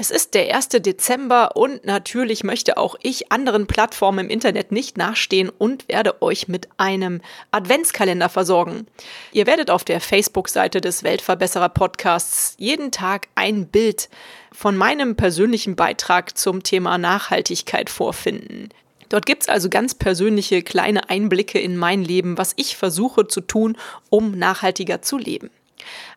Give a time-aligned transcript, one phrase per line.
[0.00, 0.68] Es ist der 1.
[0.68, 6.46] Dezember und natürlich möchte auch ich anderen Plattformen im Internet nicht nachstehen und werde euch
[6.46, 7.20] mit einem
[7.50, 8.86] Adventskalender versorgen.
[9.32, 14.08] Ihr werdet auf der Facebook-Seite des Weltverbesserer Podcasts jeden Tag ein Bild
[14.52, 18.68] von meinem persönlichen Beitrag zum Thema Nachhaltigkeit vorfinden.
[19.08, 23.76] Dort gibt's also ganz persönliche kleine Einblicke in mein Leben, was ich versuche zu tun,
[24.10, 25.50] um nachhaltiger zu leben.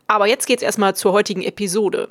[0.05, 2.09] Aber jetzt geht's erstmal zur heutigen Episode.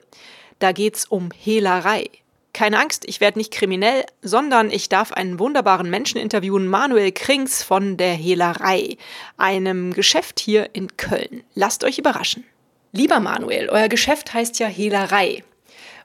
[0.61, 2.11] Da geht's um Hehlerei.
[2.53, 7.63] Keine Angst, ich werde nicht kriminell, sondern ich darf einen wunderbaren Menschen interviewen, Manuel Krings
[7.63, 8.97] von der Hehlerei,
[9.37, 11.43] einem Geschäft hier in Köln.
[11.55, 12.45] Lasst euch überraschen.
[12.93, 15.45] Lieber Manuel, euer Geschäft heißt ja Hehlerei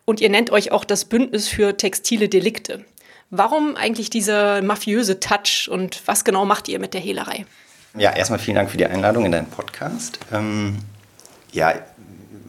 [0.06, 2.86] und ihr nennt euch auch das Bündnis für textile Delikte.
[3.32, 7.46] Warum eigentlich dieser mafiöse Touch und was genau macht ihr mit der Hehlerei?
[7.98, 10.20] Ja, erstmal vielen Dank für die Einladung in deinen Podcast.
[10.32, 10.78] Ähm,
[11.52, 11.74] ja,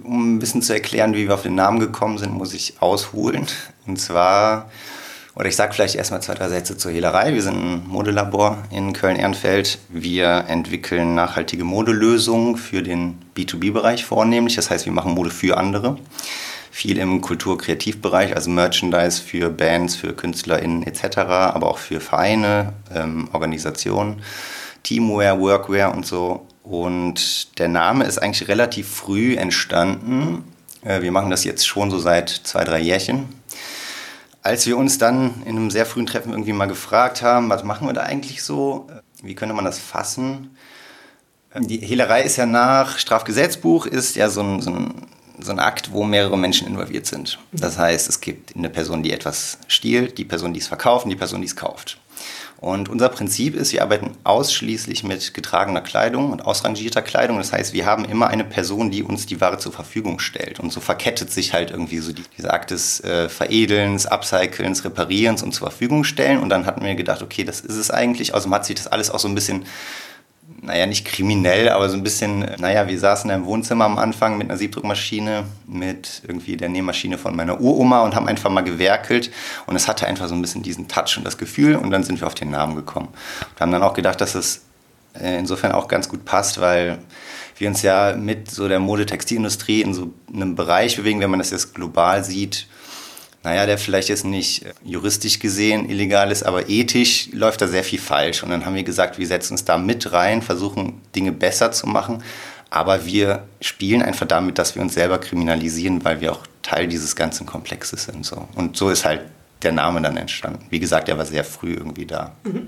[0.06, 3.46] um ein bisschen zu erklären, wie wir auf den Namen gekommen sind, muss ich ausholen.
[3.86, 4.70] Und zwar,
[5.34, 7.34] oder ich sage vielleicht erstmal zwei, drei Sätze zur Hehlerei.
[7.34, 9.78] Wir sind ein Modelabor in Köln-Ehrenfeld.
[9.88, 14.56] Wir entwickeln nachhaltige Modelösungen für den B2B-Bereich vornehmlich.
[14.56, 15.98] Das heißt, wir machen Mode für andere.
[16.70, 23.28] Viel im Kultur-Kreativbereich, also Merchandise für Bands, für KünstlerInnen etc., aber auch für Vereine, ähm,
[23.32, 24.20] Organisationen,
[24.82, 26.46] Teamwear, Workwear und so.
[26.68, 30.42] Und der Name ist eigentlich relativ früh entstanden.
[30.82, 33.28] Äh, wir machen das jetzt schon so seit zwei, drei Jährchen.
[34.42, 37.86] Als wir uns dann in einem sehr frühen Treffen irgendwie mal gefragt haben, was machen
[37.86, 38.88] wir da eigentlich so?
[39.22, 40.56] Wie könnte man das fassen?
[41.54, 45.06] Ähm, die Hehlerei ist ja nach Strafgesetzbuch, ist ja so ein, so ein,
[45.38, 47.38] so ein Akt, wo mehrere Menschen involviert sind.
[47.52, 51.10] Das heißt, es gibt eine Person, die etwas stiehlt, die Person, die es verkauft und
[51.10, 52.00] die Person, die es kauft.
[52.58, 57.36] Und unser Prinzip ist, wir arbeiten ausschließlich mit getragener Kleidung und ausrangierter Kleidung.
[57.36, 60.58] Das heißt, wir haben immer eine Person, die uns die Ware zur Verfügung stellt.
[60.58, 65.42] Und so verkettet sich halt irgendwie so die, dieser Akt des äh, Veredelns, Upcyclens, Reparierens
[65.42, 66.38] und zur Verfügung stellen.
[66.40, 68.32] Und dann hatten wir gedacht, okay, das ist es eigentlich.
[68.32, 69.66] Außerdem hat sich das alles auch so ein bisschen
[70.66, 74.48] naja, nicht kriminell, aber so ein bisschen, naja, wir saßen im Wohnzimmer am Anfang mit
[74.48, 79.30] einer Siebdruckmaschine, mit irgendwie der Nähmaschine von meiner Uroma und haben einfach mal gewerkelt
[79.66, 82.20] und es hatte einfach so ein bisschen diesen Touch und das Gefühl und dann sind
[82.20, 83.08] wir auf den Namen gekommen.
[83.56, 84.62] Wir haben dann auch gedacht, dass es
[85.20, 86.98] äh, insofern auch ganz gut passt, weil
[87.58, 91.50] wir uns ja mit so der Modetextilindustrie in so einem Bereich bewegen, wenn man das
[91.50, 92.66] jetzt global sieht,
[93.46, 97.84] naja, der vielleicht jetzt nicht äh, juristisch gesehen illegal ist, aber ethisch läuft da sehr
[97.84, 98.42] viel falsch.
[98.42, 101.86] Und dann haben wir gesagt, wir setzen uns da mit rein, versuchen Dinge besser zu
[101.86, 102.24] machen.
[102.70, 107.14] Aber wir spielen einfach damit, dass wir uns selber kriminalisieren, weil wir auch Teil dieses
[107.14, 108.26] ganzen Komplexes sind.
[108.26, 108.48] So.
[108.56, 109.20] Und so ist halt
[109.62, 110.66] der Name dann entstanden.
[110.70, 112.32] Wie gesagt, er war sehr früh irgendwie da.
[112.42, 112.66] Mhm.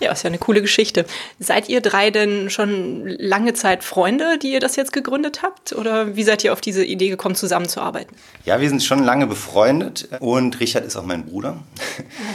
[0.00, 1.06] Ja, ist ja eine coole Geschichte.
[1.38, 5.72] Seid ihr drei denn schon lange Zeit Freunde, die ihr das jetzt gegründet habt?
[5.72, 8.14] Oder wie seid ihr auf diese Idee gekommen, zusammenzuarbeiten?
[8.44, 11.62] Ja, wir sind schon lange befreundet und Richard ist auch mein Bruder.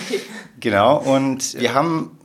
[0.06, 0.22] Okay.
[0.60, 2.18] genau, und wir haben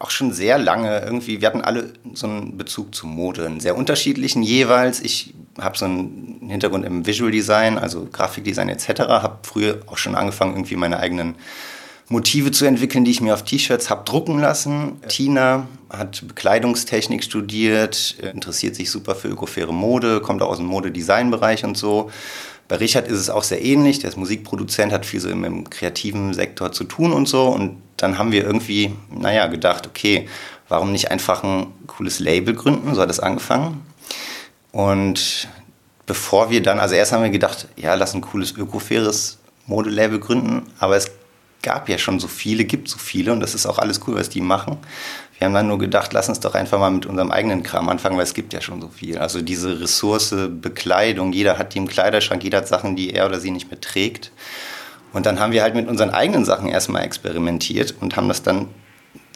[0.00, 3.76] auch schon sehr lange irgendwie, wir hatten alle so einen Bezug zu Mode, einen sehr
[3.76, 5.00] unterschiedlichen jeweils.
[5.00, 10.14] Ich habe so einen Hintergrund im Visual Design, also Grafikdesign etc., habe früher auch schon
[10.14, 11.36] angefangen, irgendwie meine eigenen
[12.08, 15.00] Motive zu entwickeln, die ich mir auf T-Shirts habe drucken lassen.
[15.08, 21.64] Tina hat Bekleidungstechnik studiert, interessiert sich super für ökofaire Mode, kommt auch aus dem Modedesign-Bereich
[21.64, 22.10] und so.
[22.68, 24.00] Bei Richard ist es auch sehr ähnlich.
[24.00, 27.48] Der ist Musikproduzent, hat viel so im, im, kreativen Sektor zu tun und so.
[27.48, 30.28] Und dann haben wir irgendwie, naja, gedacht, okay,
[30.68, 32.94] warum nicht einfach ein cooles Label gründen?
[32.94, 33.82] So hat es angefangen.
[34.72, 35.48] Und
[36.06, 40.66] bevor wir dann, also erst haben wir gedacht, ja, lass ein cooles ökofaires Modelabel gründen.
[40.78, 41.10] Aber es
[41.66, 44.28] gab ja schon so viele, gibt so viele und das ist auch alles cool, was
[44.28, 44.76] die machen.
[45.36, 48.16] Wir haben dann nur gedacht, lass uns doch einfach mal mit unserem eigenen Kram anfangen,
[48.16, 49.18] weil es gibt ja schon so viel.
[49.18, 53.40] Also diese Ressource Bekleidung, jeder hat die im Kleiderschrank, jeder hat Sachen, die er oder
[53.40, 54.30] sie nicht mehr trägt.
[55.12, 58.68] Und dann haben wir halt mit unseren eigenen Sachen erstmal experimentiert und haben das dann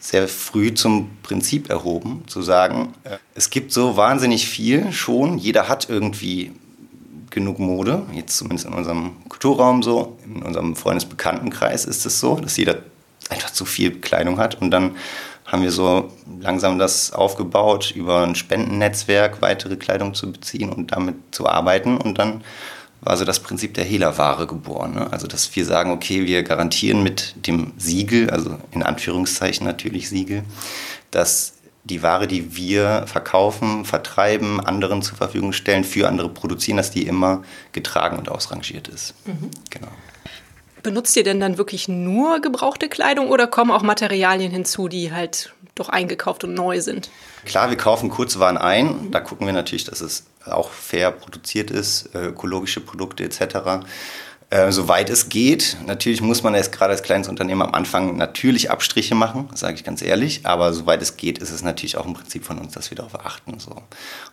[0.01, 2.93] sehr früh zum Prinzip erhoben, zu sagen,
[3.35, 6.53] es gibt so wahnsinnig viel schon, jeder hat irgendwie
[7.31, 12.57] genug Mode, jetzt zumindest in unserem Kulturraum so, in unserem Freundesbekanntenkreis ist es so, dass
[12.57, 12.77] jeder
[13.29, 14.95] einfach zu viel Kleidung hat und dann
[15.45, 21.15] haben wir so langsam das aufgebaut, über ein Spendennetzwerk weitere Kleidung zu beziehen und damit
[21.31, 22.43] zu arbeiten und dann
[23.01, 24.93] war so das Prinzip der Hehlerware geboren.
[24.93, 25.11] Ne?
[25.11, 30.43] Also, dass wir sagen, okay, wir garantieren mit dem Siegel, also in Anführungszeichen natürlich Siegel,
[31.09, 36.91] dass die Ware, die wir verkaufen, vertreiben, anderen zur Verfügung stellen, für andere produzieren, dass
[36.91, 39.15] die immer getragen und ausrangiert ist.
[39.25, 39.49] Mhm.
[39.69, 39.87] Genau.
[40.83, 45.53] Benutzt ihr denn dann wirklich nur gebrauchte Kleidung oder kommen auch Materialien hinzu, die halt
[45.75, 47.09] doch eingekauft und neu sind?
[47.45, 49.11] Klar, wir kaufen Kurzwaren ein.
[49.11, 53.85] Da gucken wir natürlich, dass es auch fair produziert ist, äh, ökologische Produkte etc.
[54.51, 55.77] Äh, soweit es geht.
[55.85, 59.85] Natürlich muss man erst gerade als kleines Unternehmen am Anfang natürlich Abstriche machen, sage ich
[59.85, 60.41] ganz ehrlich.
[60.43, 63.25] Aber soweit es geht, ist es natürlich auch im Prinzip von uns, dass wir darauf
[63.25, 63.59] achten.
[63.59, 63.81] So.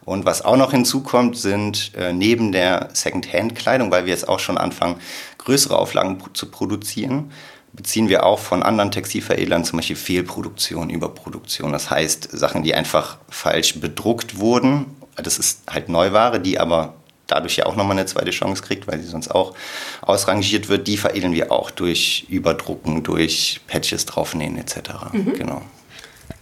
[0.05, 4.59] Und was auch noch hinzukommt, sind äh, neben der Second-Hand-Kleidung, weil wir jetzt auch schon
[4.59, 4.97] anfangen,
[5.39, 7.31] größere Auflagen zu produzieren,
[7.73, 11.71] beziehen wir auch von anderen Textilveredlern zum Beispiel Fehlproduktion, Überproduktion.
[11.71, 14.87] Das heißt, Sachen, die einfach falsch bedruckt wurden.
[15.15, 16.98] Das ist halt Neuware, die aber
[17.29, 19.55] dadurch ja auch nochmal eine zweite Chance kriegt, weil sie sonst auch
[20.03, 24.79] ausrangiert wird, die veredeln wir auch durch Überdrucken, durch Patches draufnähen etc.
[25.13, 25.35] Mhm.
[25.35, 25.63] Genau.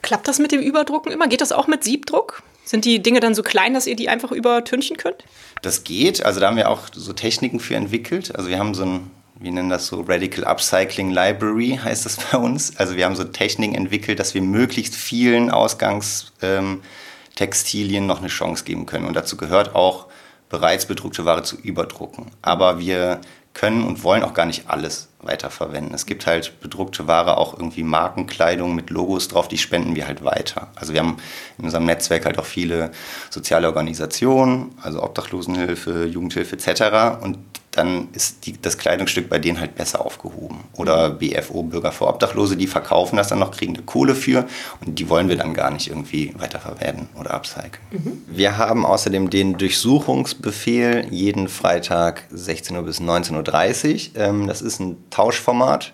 [0.00, 1.28] Klappt das mit dem Überdrucken immer?
[1.28, 2.42] Geht das auch mit Siebdruck?
[2.64, 5.24] Sind die Dinge dann so klein, dass ihr die einfach übertünchen könnt?
[5.62, 6.24] Das geht.
[6.24, 8.34] Also da haben wir auch so Techniken für entwickelt.
[8.34, 12.38] Also wir haben so ein, wir nennen das so Radical Upcycling Library, heißt das bei
[12.38, 12.76] uns.
[12.76, 18.64] Also wir haben so Techniken entwickelt, dass wir möglichst vielen Ausgangstextilien ähm, noch eine Chance
[18.64, 19.06] geben können.
[19.06, 20.06] Und dazu gehört auch
[20.48, 22.31] bereits bedruckte Ware zu überdrucken.
[22.43, 23.20] Aber wir
[23.56, 25.94] können und wollen auch gar nicht alles weiterverwenden.
[25.94, 30.22] Es gibt halt bedruckte Ware, auch irgendwie Markenkleidung mit Logos drauf, die spenden wir halt
[30.22, 30.69] weiter.
[30.75, 31.16] Also wir haben
[31.56, 32.90] in unserem Netzwerk halt auch viele
[33.31, 37.22] soziale Organisationen, also Obdachlosenhilfe, Jugendhilfe etc.
[37.22, 37.38] Und
[37.76, 40.64] dann ist die, das Kleidungsstück bei denen halt besser aufgehoben.
[40.76, 44.46] Oder BFO, Bürger für Obdachlose, die verkaufen das dann noch, kriegen eine Kohle für
[44.84, 47.81] und die wollen wir dann gar nicht irgendwie weiterverwerten oder upcyclen.
[47.90, 48.23] Mhm.
[48.26, 54.20] Wir haben außerdem den Durchsuchungsbefehl jeden Freitag 16 Uhr bis 19.30 Uhr.
[54.20, 55.93] Ähm, das ist ein Tauschformat,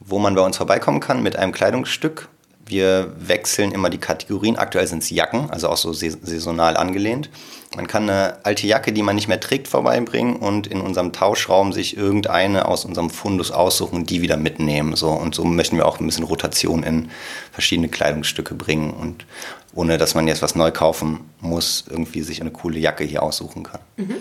[0.00, 2.28] wo man bei uns vorbeikommen kann mit einem Kleidungsstück
[2.70, 4.56] wir wechseln immer die Kategorien.
[4.56, 7.30] Aktuell sind es Jacken, also auch so saisonal angelehnt.
[7.76, 11.72] Man kann eine alte Jacke, die man nicht mehr trägt, vorbeibringen und in unserem Tauschraum
[11.72, 14.96] sich irgendeine aus unserem Fundus aussuchen und die wieder mitnehmen.
[14.96, 15.10] So.
[15.10, 17.10] Und so möchten wir auch ein bisschen Rotation in
[17.52, 19.26] verschiedene Kleidungsstücke bringen und
[19.74, 23.64] ohne dass man jetzt was neu kaufen muss, irgendwie sich eine coole Jacke hier aussuchen
[23.64, 23.80] kann.
[23.96, 24.16] Mhm.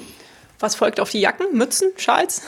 [0.59, 1.45] Was folgt auf die Jacken?
[1.53, 1.91] Mützen?
[1.95, 2.41] Schals?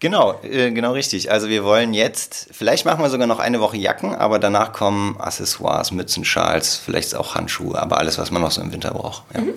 [0.00, 1.30] Genau, äh, genau richtig.
[1.30, 5.20] Also wir wollen jetzt, vielleicht machen wir sogar noch eine Woche Jacken, aber danach kommen
[5.20, 9.24] Accessoires, Mützen, Schals, vielleicht auch Handschuhe, aber alles, was man noch so im Winter braucht.
[9.34, 9.40] Ja.
[9.40, 9.54] Mhm.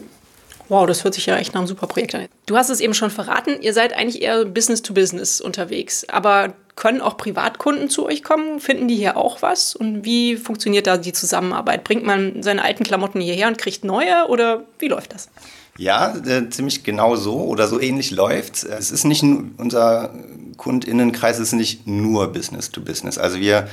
[0.71, 2.27] Wow, das hört sich ja echt nach einem super Projekt an.
[2.45, 6.53] Du hast es eben schon verraten, ihr seid eigentlich eher Business to Business unterwegs, aber
[6.77, 8.61] können auch Privatkunden zu euch kommen?
[8.61, 9.75] Finden die hier auch was?
[9.75, 11.83] Und wie funktioniert da die Zusammenarbeit?
[11.83, 15.27] Bringt man seine alten Klamotten hierher und kriegt neue oder wie läuft das?
[15.77, 18.91] Ja, äh, ziemlich genau so oder so ähnlich läuft es.
[18.91, 19.25] ist nicht
[19.57, 20.13] unser
[20.55, 23.17] Kundinnenkreis ist nicht nur Business to Business.
[23.17, 23.67] Also wir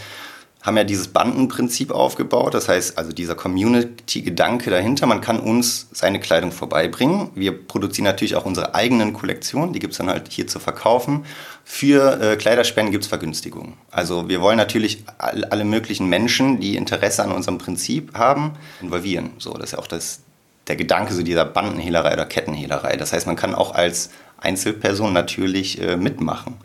[0.61, 6.19] haben ja dieses Bandenprinzip aufgebaut, das heißt also dieser Community-Gedanke dahinter, man kann uns seine
[6.19, 7.31] Kleidung vorbeibringen.
[7.35, 11.25] Wir produzieren natürlich auch unsere eigenen Kollektionen, die gibt es dann halt hier zu verkaufen.
[11.65, 13.75] Für äh, Kleiderspenden gibt es Vergünstigungen.
[13.91, 19.31] Also wir wollen natürlich all, alle möglichen Menschen, die Interesse an unserem Prinzip haben, involvieren.
[19.39, 20.21] So, das ist ja auch das,
[20.67, 22.97] der Gedanke so dieser Bandenhehlerei oder Kettenhehlerei.
[22.97, 26.57] Das heißt, man kann auch als Einzelperson natürlich äh, mitmachen.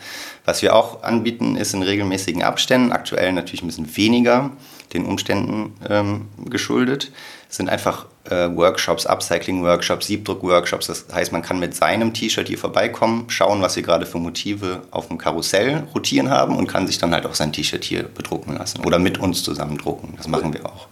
[0.45, 4.51] Was wir auch anbieten, ist in regelmäßigen Abständen, aktuell natürlich ein bisschen weniger,
[4.93, 7.11] den Umständen ähm, geschuldet,
[7.53, 10.87] es sind einfach äh, Workshops, Upcycling-Workshops, Siebdruck-Workshops.
[10.87, 14.81] Das heißt, man kann mit seinem T-Shirt hier vorbeikommen, schauen, was wir gerade für Motive
[14.89, 18.55] auf dem Karussell rotieren haben und kann sich dann halt auch sein T-Shirt hier bedrucken
[18.57, 20.15] lassen oder mit uns zusammen drucken.
[20.17, 20.87] Das machen wir auch.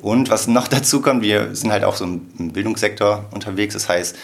[0.00, 3.74] Und was noch dazu kommt, wir sind halt auch so im Bildungssektor unterwegs.
[3.74, 4.16] Das heißt,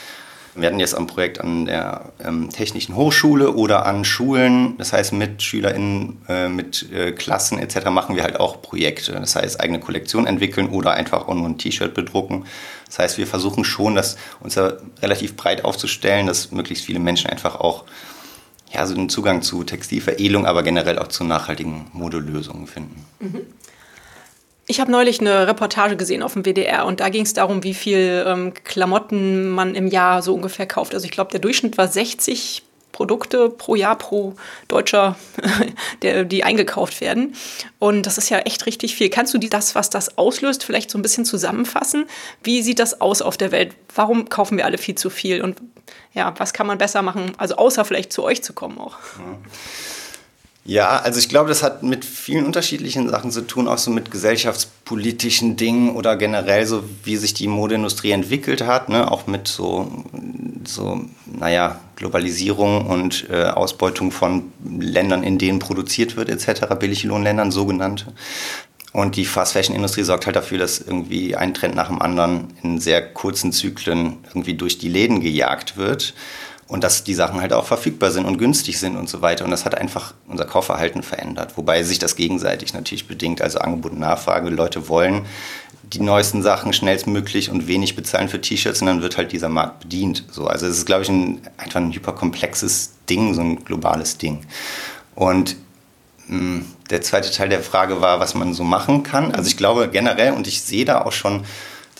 [0.55, 4.77] wir hatten jetzt ein Projekt an der ähm, Technischen Hochschule oder an Schulen.
[4.77, 7.87] Das heißt, mit SchülerInnen, äh, mit äh, Klassen etc.
[7.91, 9.13] machen wir halt auch Projekte.
[9.13, 12.45] Das heißt, eigene Kollektion entwickeln oder einfach auch nur ein T-Shirt bedrucken.
[12.87, 17.31] Das heißt, wir versuchen schon, das uns da relativ breit aufzustellen, dass möglichst viele Menschen
[17.31, 17.85] einfach auch
[18.73, 23.05] ja, so einen Zugang zu Textilveredelung, aber generell auch zu nachhaltigen Modelösungen finden.
[23.21, 23.41] Mhm.
[24.66, 27.75] Ich habe neulich eine Reportage gesehen auf dem WDR und da ging es darum, wie
[27.75, 30.95] viel ähm, Klamotten man im Jahr so ungefähr kauft.
[30.95, 34.35] Also ich glaube, der Durchschnitt war 60 Produkte pro Jahr pro
[34.69, 35.16] Deutscher,
[36.02, 37.35] der, die eingekauft werden.
[37.78, 39.09] Und das ist ja echt richtig viel.
[39.09, 42.07] Kannst du das, was das auslöst, vielleicht so ein bisschen zusammenfassen?
[42.42, 43.75] Wie sieht das aus auf der Welt?
[43.95, 45.42] Warum kaufen wir alle viel zu viel?
[45.42, 45.59] Und
[46.12, 47.33] ja, was kann man besser machen?
[47.38, 48.99] Also außer vielleicht zu euch zu kommen auch.
[49.19, 49.38] Ja.
[50.64, 54.12] Ja, also ich glaube, das hat mit vielen unterschiedlichen Sachen zu tun, auch so mit
[54.12, 59.11] gesellschaftspolitischen Dingen oder generell so, wie sich die Modeindustrie entwickelt hat, ne?
[59.11, 59.90] auch mit so,
[60.64, 68.12] so naja, Globalisierung und äh, Ausbeutung von Ländern, in denen produziert wird, etc., Billiglohnländern, sogenannte.
[68.92, 73.02] Und die Fast-Fashion-Industrie sorgt halt dafür, dass irgendwie ein Trend nach dem anderen in sehr
[73.02, 76.14] kurzen Zyklen irgendwie durch die Läden gejagt wird.
[76.69, 79.45] Und dass die Sachen halt auch verfügbar sind und günstig sind und so weiter.
[79.45, 81.57] Und das hat einfach unser Kaufverhalten verändert.
[81.57, 83.42] Wobei sich das gegenseitig natürlich bedingt.
[83.42, 84.49] Also Angebot und Nachfrage.
[84.49, 85.26] Leute wollen
[85.92, 89.81] die neuesten Sachen schnellstmöglich und wenig bezahlen für T-Shirts und dann wird halt dieser Markt
[89.81, 90.25] bedient.
[90.31, 94.40] So, also es ist, glaube ich, ein, einfach ein hyperkomplexes Ding, so ein globales Ding.
[95.14, 95.57] Und
[96.28, 99.33] mh, hm, der zweite Teil der Frage war, was man so machen kann.
[99.33, 101.45] Also ich glaube generell, und ich sehe da auch schon,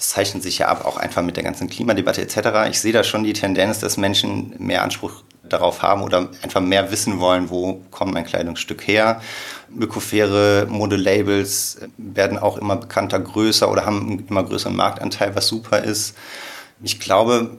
[0.03, 3.05] das zeichnet sich ja ab, auch einfach mit der ganzen Klimadebatte etc., ich sehe da
[3.05, 7.81] schon die Tendenz, dass Menschen mehr Anspruch darauf haben oder einfach mehr wissen wollen, wo
[7.93, 9.21] kommt mein Kleidungsstück her.
[9.79, 15.85] Ökofaire Modelabels werden auch immer bekannter, größer oder haben einen immer größeren Marktanteil, was super
[15.85, 16.17] ist.
[16.83, 17.51] Ich glaube,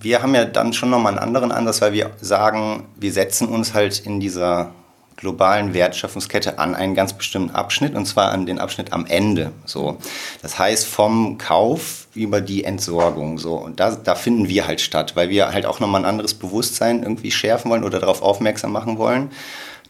[0.00, 3.74] wir haben ja dann schon nochmal einen anderen Ansatz, weil wir sagen, wir setzen uns
[3.74, 4.70] halt in dieser
[5.16, 9.52] globalen Wertschöpfungskette an einen ganz bestimmten Abschnitt und zwar an den Abschnitt am Ende.
[9.64, 9.96] So,
[10.42, 13.38] das heißt vom Kauf über die Entsorgung.
[13.38, 16.34] So und da, da finden wir halt statt, weil wir halt auch nochmal ein anderes
[16.34, 19.30] Bewusstsein irgendwie schärfen wollen oder darauf aufmerksam machen wollen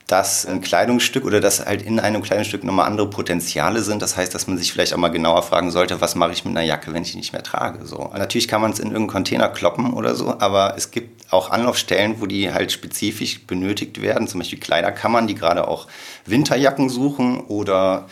[0.07, 4.03] dass ein Kleidungsstück oder dass halt in einem Kleidungsstück nochmal andere Potenziale sind.
[4.03, 6.57] Das heißt, dass man sich vielleicht auch mal genauer fragen sollte, was mache ich mit
[6.57, 7.85] einer Jacke, wenn ich die nicht mehr trage.
[7.85, 8.11] So.
[8.17, 12.21] Natürlich kann man es in irgendeinen Container kloppen oder so, aber es gibt auch Anlaufstellen,
[12.21, 15.89] wo die halt spezifisch benötigt werden, zum Beispiel Kleiderkammern, die gerade auch
[16.25, 18.07] Winterjacken suchen oder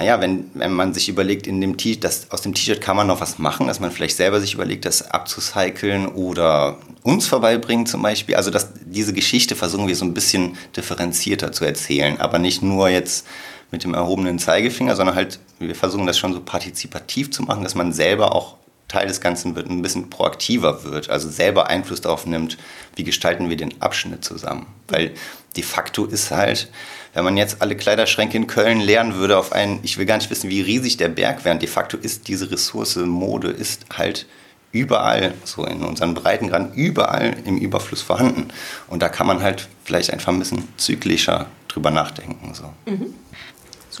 [0.00, 3.20] naja, wenn, wenn man sich überlegt, in dem das, aus dem T-Shirt kann man noch
[3.20, 8.34] was machen, dass man vielleicht selber sich überlegt, das abzucyceln oder uns vorbeibringen zum Beispiel.
[8.34, 12.88] Also dass diese Geschichte versuchen wir so ein bisschen differenzierter zu erzählen, aber nicht nur
[12.88, 13.26] jetzt
[13.70, 17.74] mit dem erhobenen Zeigefinger, sondern halt, wir versuchen das schon so partizipativ zu machen, dass
[17.74, 18.56] man selber auch
[18.90, 22.58] Teil des Ganzen wird, ein bisschen proaktiver wird, also selber Einfluss darauf nimmt,
[22.96, 24.66] wie gestalten wir den Abschnitt zusammen.
[24.88, 25.12] Weil
[25.56, 26.70] de facto ist halt,
[27.14, 30.30] wenn man jetzt alle Kleiderschränke in Köln leeren würde auf einen, ich will gar nicht
[30.30, 34.26] wissen, wie riesig der Berg wäre, de facto ist diese Ressource Mode ist halt
[34.72, 38.48] überall, so in unseren Breitengraden, überall im Überfluss vorhanden.
[38.88, 42.54] Und da kann man halt vielleicht einfach ein bisschen zyklischer drüber nachdenken.
[42.54, 42.72] So.
[42.90, 43.14] Mhm.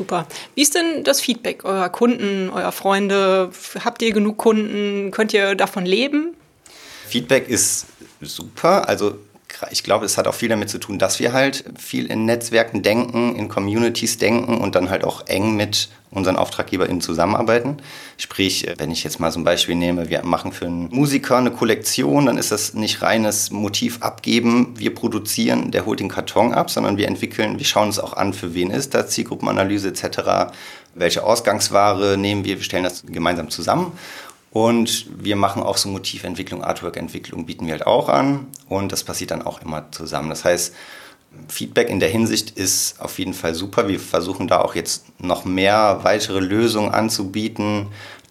[0.00, 0.26] Super.
[0.54, 3.50] Wie ist denn das Feedback eurer Kunden, eurer Freunde?
[3.84, 5.10] Habt ihr genug Kunden?
[5.10, 6.34] Könnt ihr davon leben?
[7.06, 7.84] Feedback ist
[8.22, 8.88] super.
[8.88, 9.18] Also
[9.70, 12.82] ich glaube, es hat auch viel damit zu tun, dass wir halt viel in Netzwerken
[12.82, 17.76] denken, in Communities denken und dann halt auch eng mit unseren AuftraggeberInnen zusammenarbeiten.
[18.16, 22.26] Sprich, wenn ich jetzt mal ein Beispiel nehme, wir machen für einen Musiker eine Kollektion,
[22.26, 26.96] dann ist das nicht reines Motiv abgeben, wir produzieren, der holt den Karton ab, sondern
[26.96, 30.52] wir entwickeln, wir schauen uns auch an, für wen ist das, Zielgruppenanalyse etc.,
[30.94, 33.92] welche Ausgangsware nehmen wir, wir stellen das gemeinsam zusammen
[34.50, 38.48] und wir machen auch so Motiventwicklung, Artwork-Entwicklung bieten wir halt auch an.
[38.68, 40.28] Und das passiert dann auch immer zusammen.
[40.28, 40.74] Das heißt,
[41.48, 43.86] Feedback in der Hinsicht ist auf jeden Fall super.
[43.86, 47.86] Wir versuchen da auch jetzt noch mehr weitere Lösungen anzubieten,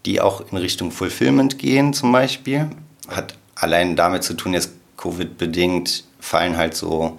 [0.05, 2.69] die auch in Richtung Fulfillment gehen zum Beispiel.
[3.07, 7.17] Hat allein damit zu tun, jetzt Covid-bedingt fallen halt so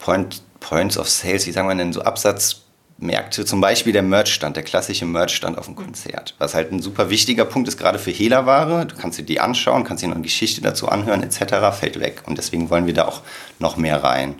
[0.00, 2.62] Point, Points of Sales, wie sagen wir denn, so Absatz
[3.00, 7.08] Märkte, zum Beispiel der Merchstand, der klassische Merchstand auf dem Konzert, was halt ein super
[7.08, 8.84] wichtiger Punkt ist, gerade für Hehlerware.
[8.84, 12.22] Du kannst dir die anschauen, kannst dir noch eine Geschichte dazu anhören, etc., fällt weg.
[12.26, 13.22] Und deswegen wollen wir da auch
[13.58, 14.34] noch mehr rein.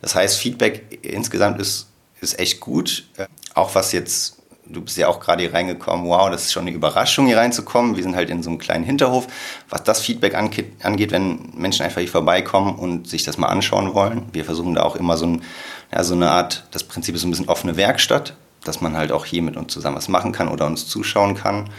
[0.00, 1.88] Das heißt, Feedback insgesamt ist,
[2.20, 3.04] ist echt gut.
[3.54, 6.70] Auch was jetzt, du bist ja auch gerade hier reingekommen, wow, das ist schon eine
[6.70, 7.96] Überraschung, hier reinzukommen.
[7.96, 9.26] Wir sind halt in so einem kleinen Hinterhof.
[9.68, 14.28] Was das Feedback angeht, wenn Menschen einfach hier vorbeikommen und sich das mal anschauen wollen.
[14.32, 15.42] Wir versuchen da auch immer so ein
[15.92, 19.24] ja, so eine Art, das Prinzip ist ein bisschen offene Werkstatt, dass man halt auch
[19.24, 21.70] hier mit uns zusammen was machen kann oder uns zuschauen kann.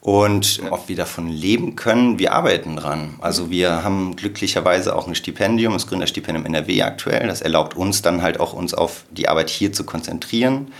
[0.00, 3.16] Und ob wir davon leben können, wir arbeiten dran.
[3.20, 7.26] Also wir haben glücklicherweise auch ein Stipendium, das Gründerstipendium NRW aktuell.
[7.26, 10.72] Das erlaubt uns dann halt auch uns auf die Arbeit hier zu konzentrieren,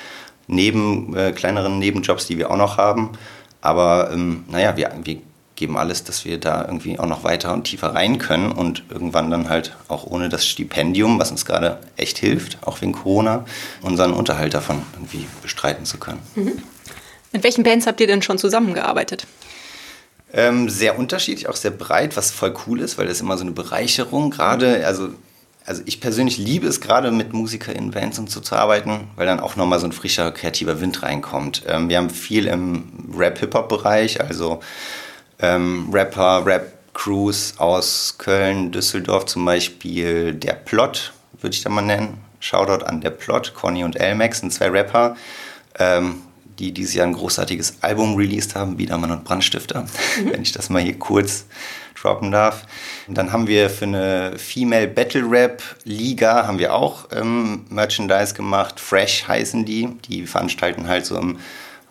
[0.47, 3.19] neben äh, kleineren Nebenjobs, die wir auch noch haben.
[3.61, 5.19] Aber ähm, naja, wir, wir
[5.57, 9.31] geben alles, dass wir da irgendwie auch noch weiter und tiefer rein können und irgendwann
[9.31, 13.45] dann halt auch ohne das Stipendium, was uns gerade echt hilft, auch wegen Corona,
[13.83, 16.21] unseren Unterhalt davon irgendwie bestreiten zu können.
[16.35, 16.63] Mhm.
[17.33, 19.27] Mit welchen Bands habt ihr denn schon zusammengearbeitet?
[20.33, 23.45] Ähm, sehr unterschiedlich, auch sehr breit, was voll cool ist, weil das ist immer so
[23.45, 24.31] eine Bereicherung.
[24.31, 25.11] Gerade, also,
[25.65, 29.41] also ich persönlich liebe es gerade mit MusikerInnen, Bands und so zu arbeiten, weil dann
[29.41, 31.63] auch nochmal so ein frischer, kreativer Wind reinkommt.
[31.67, 32.85] Ähm, wir haben viel im
[33.17, 34.61] Rap-Hip-Hop-Bereich, also
[35.41, 40.35] ähm, Rapper, Rap-Crews aus Köln, Düsseldorf zum Beispiel.
[40.35, 42.19] Der Plot, würde ich da mal nennen.
[42.41, 45.17] Shoutout an der Plot, Conny und Elmax sind zwei Rapper.
[45.79, 46.23] Ähm,
[46.59, 50.33] die dieses Jahr ein großartiges Album released haben, Biedermann und Brandstifter, mhm.
[50.33, 51.45] wenn ich das mal hier kurz
[52.01, 52.67] droppen darf.
[53.09, 58.35] Und dann haben wir für eine Female Battle Rap Liga haben wir auch ähm, Merchandise
[58.35, 58.79] gemacht.
[58.81, 59.89] Fresh heißen die.
[60.09, 61.39] Die veranstalten halt so im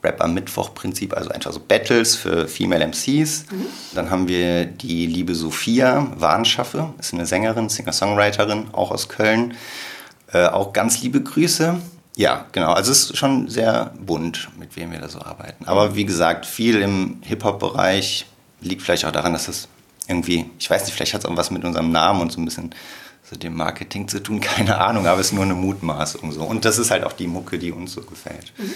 [0.06, 3.46] Rap am Mittwoch-Prinzip, also einfach so Battles für Female MCs.
[3.52, 3.66] Mhm.
[3.94, 9.56] Dann haben wir die liebe Sophia Warnschaffe, ist eine Sängerin, Singer-Songwriterin, auch aus Köln.
[10.32, 11.80] Äh, auch ganz liebe Grüße.
[12.16, 12.72] Ja, genau.
[12.72, 15.66] Also es ist schon sehr bunt, mit wem wir da so arbeiten.
[15.66, 18.26] Aber wie gesagt, viel im Hip-Hop-Bereich
[18.62, 19.68] liegt vielleicht auch daran, dass es
[20.08, 22.46] irgendwie, ich weiß nicht, vielleicht hat es auch was mit unserem Namen und so ein
[22.46, 22.74] bisschen
[23.30, 26.44] so dem Marketing zu tun, keine Ahnung, aber es ist nur eine Mutmaßung so.
[26.44, 28.54] Und das ist halt auch die Mucke, die uns so gefällt.
[28.58, 28.74] Mhm.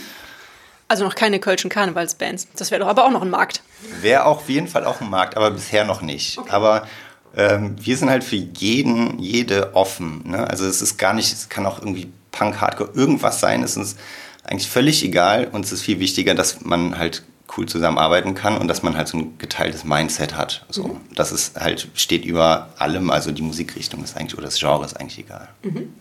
[0.90, 2.48] Also noch keine Kölschen Karnevalsbands.
[2.58, 3.62] Das wäre doch aber auch noch ein Markt.
[4.02, 6.40] Wäre auf jeden Fall auch ein Markt, aber bisher noch nicht.
[6.40, 6.50] Okay.
[6.50, 6.88] Aber
[7.38, 10.24] ähm, wir sind halt für jeden, jede offen.
[10.26, 10.50] Ne?
[10.50, 13.62] Also es ist gar nicht, es kann auch irgendwie Punk, Hardcore, irgendwas sein.
[13.62, 14.00] Es ist
[14.44, 15.48] eigentlich völlig egal.
[15.52, 17.24] Und es ist viel wichtiger, dass man halt
[17.56, 20.66] cool zusammenarbeiten kann und dass man halt so ein geteiltes Mindset hat.
[20.70, 21.02] So, mhm.
[21.14, 25.00] Das ist halt, steht über allem, also die Musikrichtung ist eigentlich, oder das Genre ist
[25.00, 25.50] eigentlich egal.
[25.62, 25.94] Mhm.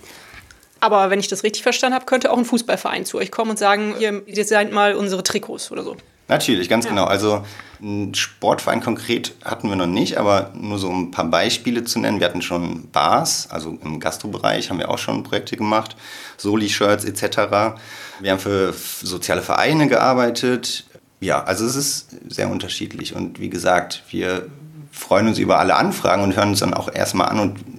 [0.81, 3.59] Aber wenn ich das richtig verstanden habe, könnte auch ein Fußballverein zu euch kommen und
[3.59, 5.97] sagen, ihr designt mal unsere Trikots oder so.
[6.29, 6.91] Natürlich, ganz ja.
[6.91, 7.05] genau.
[7.05, 7.43] Also
[7.81, 12.21] einen Sportverein konkret hatten wir noch nicht, aber nur so ein paar Beispiele zu nennen.
[12.21, 15.97] Wir hatten schon Bars, also im Gastrobereich haben wir auch schon Projekte gemacht,
[16.37, 17.79] Soli-Shirts etc.
[18.21, 20.85] Wir haben für soziale Vereine gearbeitet.
[21.21, 23.15] Ja, also es ist sehr unterschiedlich.
[23.15, 24.49] Und wie gesagt, wir
[24.93, 27.78] freuen uns über alle Anfragen und hören uns dann auch erstmal an und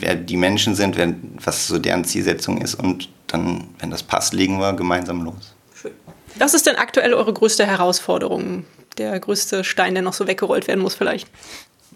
[0.00, 2.74] wer die Menschen sind, wer, was so deren Zielsetzung ist.
[2.74, 5.54] Und dann, wenn das passt, legen wir gemeinsam los.
[5.74, 5.92] Schön.
[6.36, 8.64] Was ist denn aktuell eure größte Herausforderung?
[8.96, 11.28] Der größte Stein, der noch so weggerollt werden muss vielleicht?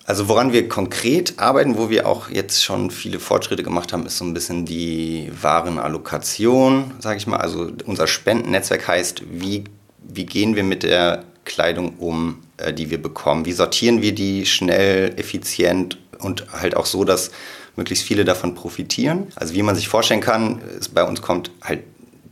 [0.05, 4.19] Also woran wir konkret arbeiten, wo wir auch jetzt schon viele Fortschritte gemacht haben, ist
[4.19, 7.37] so ein bisschen die Warenallokation, sage ich mal.
[7.37, 9.65] Also unser Spendennetzwerk heißt, wie,
[9.99, 13.47] wie gehen wir mit der Kleidung um, äh, die wir bekommen?
[13.47, 17.31] Wie sortieren wir die schnell, effizient und halt auch so, dass
[17.77, 19.29] möglichst viele davon profitieren.
[19.35, 21.85] Also wie man sich vorstellen kann, ist, bei uns kommt halt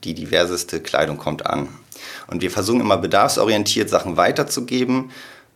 [0.05, 1.69] die diverseste Kleidung kommt an.
[2.27, 5.11] Und wir versuchen immer bedarfsorientiert Sachen weiterzugeben,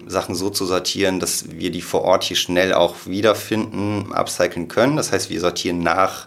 [0.07, 4.97] Sachen so zu sortieren, dass wir die vor Ort hier schnell auch wiederfinden, upcyclen können.
[4.97, 6.27] Das heißt, wir sortieren nach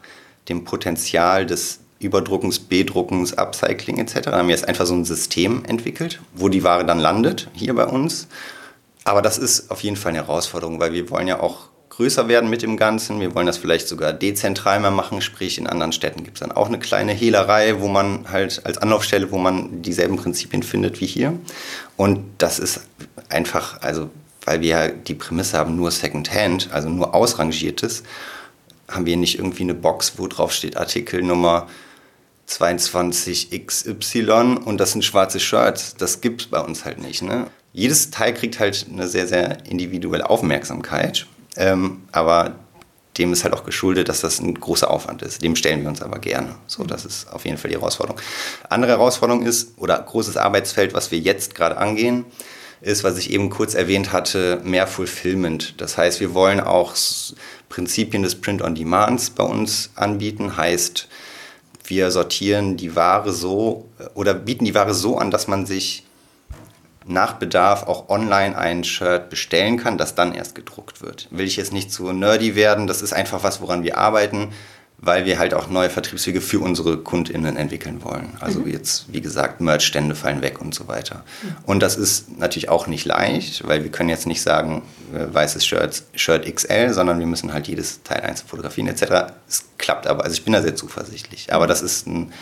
[0.50, 4.22] dem Potenzial des Überdruckens, Bedruckens, Upcycling etc.
[4.22, 7.74] Dann haben wir jetzt einfach so ein System entwickelt, wo die Ware dann landet, hier
[7.74, 8.28] bei uns.
[9.04, 12.50] Aber das ist auf jeden Fall eine Herausforderung, weil wir wollen ja auch größer werden
[12.50, 13.20] mit dem Ganzen.
[13.20, 16.52] Wir wollen das vielleicht sogar dezentral mal machen, sprich in anderen Städten gibt es dann
[16.52, 21.08] auch eine kleine Hehlerei, wo man halt als Anlaufstelle, wo man dieselben Prinzipien findet wie
[21.08, 21.34] hier.
[21.96, 22.82] Und das ist
[23.30, 24.12] einfach, also
[24.46, 28.04] weil wir ja die Prämisse haben, nur Secondhand, also nur ausrangiertes,
[28.88, 31.68] haben wir nicht irgendwie eine Box, wo drauf steht Artikelnummer
[32.48, 35.96] 22XY und das sind schwarze Shirts.
[35.98, 37.24] Das gibt es bei uns halt nicht.
[37.24, 37.48] Ne?
[37.74, 41.26] Jedes Teil kriegt halt eine sehr, sehr individuelle Aufmerksamkeit.
[41.58, 42.56] Ähm, aber
[43.18, 45.44] dem ist halt auch geschuldet, dass das ein großer Aufwand ist.
[45.44, 46.56] Dem stellen wir uns aber gerne.
[46.68, 48.22] So, das ist auf jeden Fall die Herausforderung.
[48.70, 52.26] Andere Herausforderung ist, oder großes Arbeitsfeld, was wir jetzt gerade angehen,
[52.82, 55.82] ist, was ich eben kurz erwähnt hatte, mehr Fulfillment.
[55.82, 56.94] Das heißt, wir wollen auch
[57.70, 60.58] Prinzipien des Print-on-Demands bei uns anbieten.
[60.58, 61.08] Heißt,
[61.86, 66.07] wir sortieren die Ware so oder bieten die Ware so an, dass man sich
[67.08, 71.28] nach Bedarf auch online ein Shirt bestellen kann, das dann erst gedruckt wird.
[71.32, 74.50] Will ich jetzt nicht zu nerdy werden, das ist einfach was, woran wir arbeiten,
[75.00, 78.36] weil wir halt auch neue Vertriebswege für unsere KundInnen entwickeln wollen.
[78.40, 78.72] Also mhm.
[78.72, 81.24] jetzt, wie gesagt, Merch-Stände fallen weg und so weiter.
[81.44, 81.56] Mhm.
[81.66, 84.82] Und das ist natürlich auch nicht leicht, weil wir können jetzt nicht sagen,
[85.14, 89.34] äh, weißes Shirt, Shirt XL, sondern wir müssen halt jedes Teil einzeln fotografieren etc.
[89.48, 91.54] Es klappt aber, also ich bin da sehr zuversichtlich.
[91.54, 92.34] Aber das ist ein,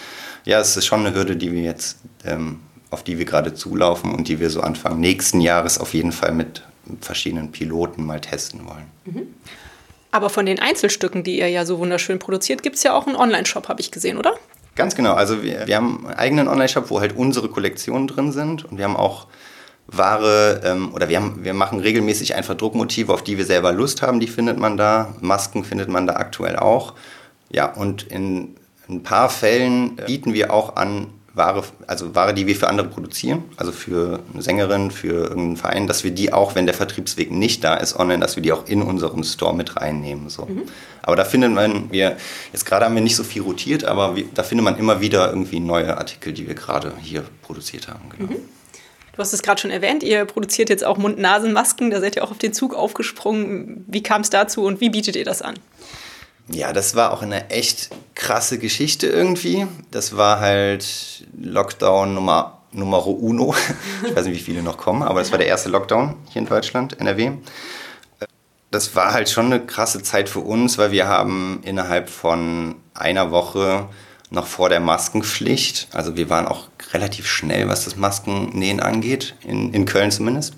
[0.46, 4.14] ja, es ist schon eine Hürde, die wir jetzt ähm, auf die wir gerade zulaufen
[4.14, 6.64] und die wir so Anfang nächsten Jahres auf jeden Fall mit
[7.02, 8.86] verschiedenen Piloten mal testen wollen.
[9.06, 9.28] Mhm.
[10.12, 13.18] Aber von den Einzelstücken, die ihr ja so wunderschön produziert, gibt es ja auch einen
[13.18, 14.36] Online-Shop, habe ich gesehen, oder?
[14.76, 15.14] Ganz genau.
[15.14, 18.66] Also wir, wir haben einen eigenen Online-Shop, wo halt unsere Kollektionen drin sind.
[18.66, 19.28] Und wir haben auch
[19.88, 24.02] Ware, ähm, oder wir, haben, wir machen regelmäßig einfach Druckmotive, auf die wir selber Lust
[24.02, 25.16] haben, die findet man da.
[25.22, 26.94] Masken findet man da aktuell auch.
[27.52, 28.56] Ja, und in
[28.90, 33.44] ein paar Fällen bieten wir auch an, Ware, also Ware, die wir für andere produzieren,
[33.58, 37.64] also für eine Sängerin, für irgendeinen Verein, dass wir die auch, wenn der Vertriebsweg nicht
[37.64, 40.30] da ist, online, dass wir die auch in unseren Store mit reinnehmen.
[40.30, 40.46] So.
[40.46, 40.64] Mhm.
[41.02, 42.16] Aber da findet man, wir,
[42.54, 45.30] jetzt gerade haben wir nicht so viel rotiert, aber wir, da findet man immer wieder
[45.30, 48.10] irgendwie neue Artikel, die wir gerade hier produziert haben.
[48.18, 48.32] Genau.
[48.32, 48.38] Mhm.
[49.12, 52.32] Du hast es gerade schon erwähnt, ihr produziert jetzt auch Mund-Nasen-Masken, da seid ihr auch
[52.32, 53.86] auf den Zug aufgesprungen.
[53.88, 55.56] Wie kam es dazu und wie bietet ihr das an?
[56.52, 59.68] Ja, das war auch eine echt krasse Geschichte irgendwie.
[59.92, 63.56] Das war halt Lockdown Nummer Numero Uno.
[64.06, 66.48] Ich weiß nicht, wie viele noch kommen, aber das war der erste Lockdown hier in
[66.48, 67.32] Deutschland, NRW.
[68.70, 73.32] Das war halt schon eine krasse Zeit für uns, weil wir haben innerhalb von einer
[73.32, 73.88] Woche
[74.30, 79.74] noch vor der Maskenpflicht, also wir waren auch relativ schnell, was das Maskennähen angeht, in,
[79.74, 80.56] in Köln zumindest,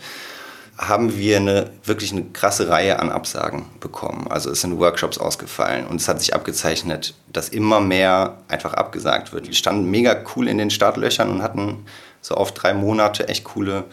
[0.78, 4.28] haben wir eine, wirklich eine krasse Reihe an Absagen bekommen.
[4.30, 9.34] Also es sind Workshops ausgefallen und es hat sich abgezeichnet, dass immer mehr einfach abgesagt
[9.34, 9.48] wird.
[9.48, 11.86] Wir standen mega cool in den Startlöchern und hatten
[12.22, 13.86] so auf drei Monate echt coole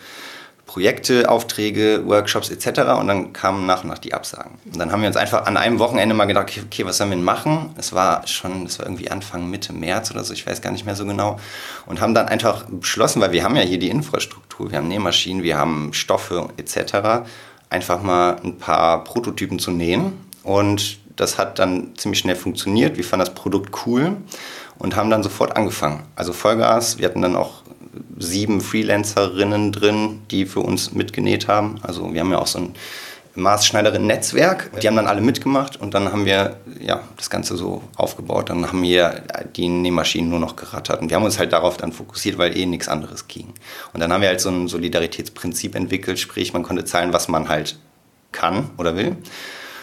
[0.66, 2.80] Projekte, Aufträge, Workshops etc.
[2.98, 4.58] Und dann kamen nach und nach die Absagen.
[4.64, 7.16] Und dann haben wir uns einfach an einem Wochenende mal gedacht, okay, was sollen wir
[7.16, 7.74] denn machen?
[7.76, 10.86] Es war schon, es war irgendwie Anfang, Mitte März oder so, ich weiß gar nicht
[10.86, 11.38] mehr so genau.
[11.86, 15.42] Und haben dann einfach beschlossen, weil wir haben ja hier die Infrastruktur, wir haben Nähmaschinen,
[15.42, 17.26] wir haben Stoffe etc.,
[17.70, 20.12] einfach mal ein paar Prototypen zu nähen.
[20.42, 22.96] Und das hat dann ziemlich schnell funktioniert.
[22.96, 24.16] Wir fanden das Produkt cool
[24.78, 26.02] und haben dann sofort angefangen.
[26.16, 27.62] Also Vollgas, wir hatten dann auch
[28.18, 31.78] sieben Freelancerinnen drin, die für uns mitgenäht haben.
[31.82, 32.74] Also wir haben ja auch so ein
[33.36, 34.70] Maßschneiderinnen-Netzwerk.
[34.80, 38.50] Die haben dann alle mitgemacht und dann haben wir ja, das Ganze so aufgebaut.
[38.50, 39.22] Dann haben wir
[39.56, 41.00] die Nähmaschinen nur noch gerattert.
[41.00, 43.52] Und wir haben uns halt darauf dann fokussiert, weil eh nichts anderes ging.
[43.92, 47.48] Und dann haben wir halt so ein Solidaritätsprinzip entwickelt, sprich man konnte zahlen, was man
[47.48, 47.76] halt
[48.32, 49.16] kann oder will.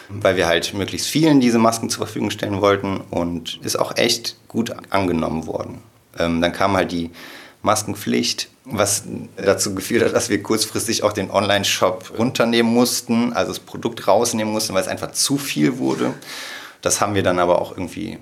[0.08, 4.36] Weil wir halt möglichst vielen diese Masken zur Verfügung stellen wollten und ist auch echt
[4.48, 5.82] gut angenommen worden.
[6.18, 7.10] Ähm, dann kam halt die
[7.62, 9.04] Maskenpflicht, was
[9.36, 14.52] dazu geführt hat, dass wir kurzfristig auch den Online-Shop runternehmen mussten, also das Produkt rausnehmen
[14.52, 16.14] mussten, weil es einfach zu viel wurde.
[16.80, 18.18] Das haben wir dann aber auch irgendwie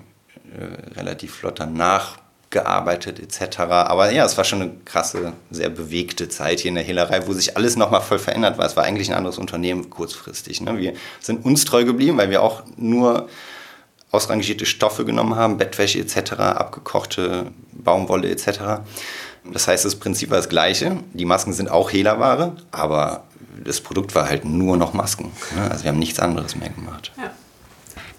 [0.57, 2.17] äh, relativ flott danach
[2.49, 3.59] gearbeitet etc.
[3.59, 7.33] Aber ja, es war schon eine krasse, sehr bewegte Zeit hier in der Hehlerei, wo
[7.33, 8.65] sich alles nochmal voll verändert war.
[8.65, 10.61] Es war eigentlich ein anderes Unternehmen kurzfristig.
[10.61, 10.77] Ne?
[10.77, 13.29] Wir sind uns treu geblieben, weil wir auch nur
[14.11, 18.81] ausrangierte Stoffe genommen haben, Bettwäsche etc., abgekochte Baumwolle etc.
[19.43, 20.97] Das heißt, das Prinzip war das gleiche.
[21.13, 23.23] Die Masken sind auch Hehlerware, aber
[23.63, 25.31] das Produkt war halt nur noch Masken.
[25.69, 27.11] Also wir haben nichts anderes mehr gemacht.
[27.17, 27.31] Ja.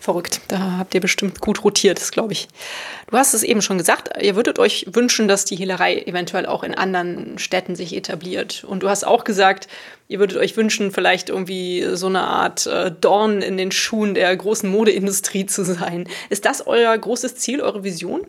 [0.02, 0.40] Verrückt.
[0.48, 2.48] Da habt ihr bestimmt gut rotiert, das glaube ich.
[3.08, 6.64] Du hast es eben schon gesagt, ihr würdet euch wünschen, dass die Hehlerei eventuell auch
[6.64, 8.64] in anderen Städten sich etabliert.
[8.64, 9.68] Und du hast auch gesagt,
[10.08, 14.36] ihr würdet euch wünschen, vielleicht irgendwie so eine Art äh, Dorn in den Schuhen der
[14.36, 16.08] großen Modeindustrie zu sein.
[16.30, 18.26] Ist das euer großes Ziel, eure Vision?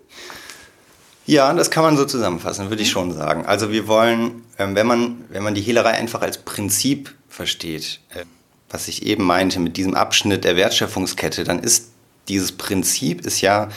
[1.26, 2.94] Ja, das kann man so zusammenfassen, würde ich mhm.
[2.94, 3.46] schon sagen.
[3.46, 8.26] Also wir wollen, ähm, wenn man, wenn man die Hehlerei einfach als Prinzip versteht, äh,
[8.70, 11.92] was ich eben meinte mit diesem Abschnitt der Wertschöpfungskette, dann ist
[12.28, 13.70] dieses Prinzip ist ja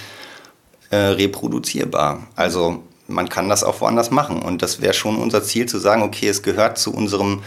[0.91, 2.27] äh, reproduzierbar.
[2.37, 4.43] Also man kann das auch woanders machen.
[4.43, 7.43] Und das wäre schon unser Ziel zu sagen, okay, es gehört zu unserem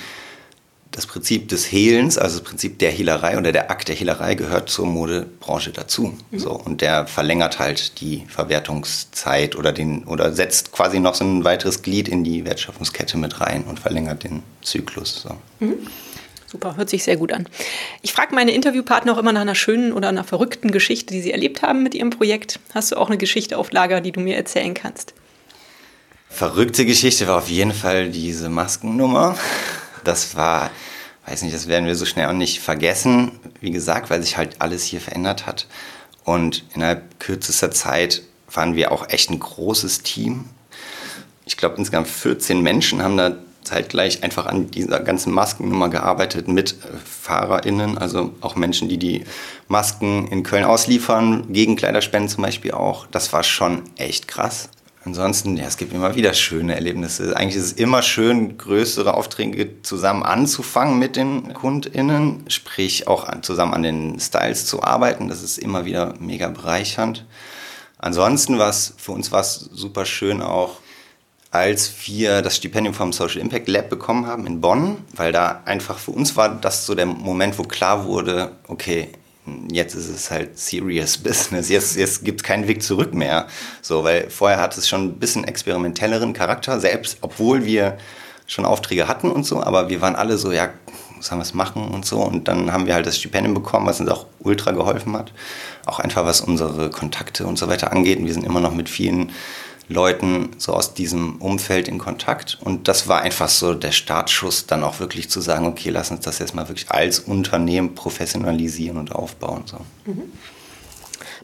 [0.94, 4.68] das Prinzip des Hehlens, also das Prinzip der Hehlerei oder der Akt der Hehlerei gehört
[4.68, 6.16] zur Modebranche dazu.
[6.30, 6.38] Mhm.
[6.38, 11.42] So, und der verlängert halt die Verwertungszeit oder, den, oder setzt quasi noch so ein
[11.42, 15.22] weiteres Glied in die Wertschöpfungskette mit rein und verlängert den Zyklus.
[15.22, 15.36] So.
[15.58, 15.88] Mhm.
[16.46, 17.48] Super, hört sich sehr gut an.
[18.02, 21.32] Ich frage meine Interviewpartner auch immer nach einer schönen oder einer verrückten Geschichte, die sie
[21.32, 22.60] erlebt haben mit ihrem Projekt.
[22.72, 25.14] Hast du auch eine Geschichte auf Lager, die du mir erzählen kannst?
[26.28, 29.36] Verrückte Geschichte war auf jeden Fall diese Maskennummer.
[30.04, 30.70] Das war
[31.26, 34.60] weiß nicht, das werden wir so schnell auch nicht vergessen, wie gesagt, weil sich halt
[34.60, 35.66] alles hier verändert hat.
[36.24, 40.46] Und innerhalb kürzester Zeit waren wir auch echt ein großes Team.
[41.44, 46.72] Ich glaube, insgesamt 14 Menschen haben da zeitgleich einfach an dieser ganzen Maskennummer gearbeitet mit
[46.72, 49.24] äh, FahrerInnen, also auch Menschen, die die
[49.68, 53.06] Masken in Köln ausliefern, gegen Kleiderspenden zum Beispiel auch.
[53.06, 54.68] Das war schon echt krass.
[55.06, 57.36] Ansonsten, ja, es gibt immer wieder schöne Erlebnisse.
[57.36, 63.42] Eigentlich ist es immer schön, größere Aufträge zusammen anzufangen mit den KundInnen, sprich auch an,
[63.42, 65.28] zusammen an den Styles zu arbeiten.
[65.28, 67.26] Das ist immer wieder mega bereichernd.
[67.98, 70.78] Ansonsten war es, für uns war es super schön auch,
[71.50, 75.98] als wir das Stipendium vom Social Impact Lab bekommen haben in Bonn, weil da einfach
[75.98, 79.08] für uns war das so der Moment, wo klar wurde, okay,
[79.70, 81.68] jetzt ist es halt serious business.
[81.68, 83.46] Jetzt, jetzt gibt es keinen Weg zurück mehr.
[83.82, 87.98] So, weil vorher hat es schon ein bisschen experimentelleren Charakter, selbst obwohl wir
[88.46, 90.68] schon Aufträge hatten und so, aber wir waren alle so, ja,
[91.20, 92.20] sollen wir es machen und so.
[92.20, 95.32] Und dann haben wir halt das Stipendium bekommen, was uns auch ultra geholfen hat.
[95.86, 98.18] Auch einfach was unsere Kontakte und so weiter angeht.
[98.18, 99.32] Und wir sind immer noch mit vielen
[99.88, 102.58] Leuten so aus diesem Umfeld in Kontakt.
[102.60, 106.20] Und das war einfach so der Startschuss, dann auch wirklich zu sagen, okay, lass uns
[106.20, 109.64] das jetzt mal wirklich als Unternehmen professionalisieren und aufbauen.
[109.66, 109.78] So.
[110.06, 110.32] Mhm.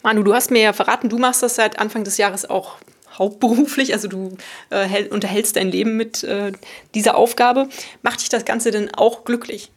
[0.03, 2.76] Manu, du hast mir ja verraten, du machst das seit Anfang des Jahres auch
[3.18, 4.37] hauptberuflich, also du
[4.70, 6.53] äh, unterhältst dein Leben mit äh,
[6.94, 7.68] dieser Aufgabe.
[8.03, 9.70] Macht dich das Ganze denn auch glücklich?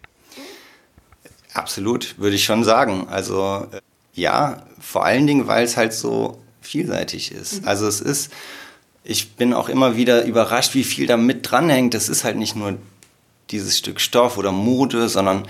[1.54, 3.08] Absolut, würde ich schon sagen.
[3.10, 3.82] Also äh,
[4.14, 7.62] ja, vor allen Dingen, weil es halt so vielseitig ist.
[7.62, 7.68] Mhm.
[7.68, 8.32] Also es ist,
[9.04, 11.94] ich bin auch immer wieder überrascht, wie viel da mit dranhängt.
[11.94, 12.78] Das ist halt nicht nur
[13.52, 15.48] dieses Stück Stoff oder Mode, sondern